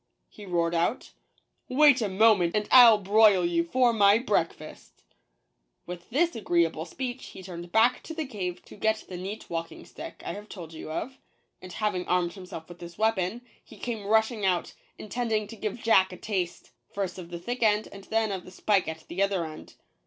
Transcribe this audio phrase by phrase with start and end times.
[0.29, 1.11] he roared out;
[1.69, 5.03] "wait a mo ment, and I'll broil you for my breakfast!"
[5.85, 9.85] With this agreeable speech he turned back into the cave to get the neat walking
[9.85, 11.19] stick I have told you of;
[11.61, 15.83] and having armed himself with this weapon, he came rushing out, in tending to give
[15.83, 19.21] Jack a taste— first of the thick end, and then of the spike at the
[19.21, 19.75] other end.